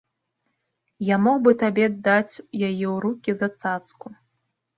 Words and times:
Я 1.09 1.17
мог 1.25 1.37
бы 1.47 1.53
табе 1.63 1.85
даць 2.07 2.41
яе 2.69 2.87
ў 2.93 2.97
рукі 3.05 3.31
за 3.45 3.53
цацку. 3.61 4.07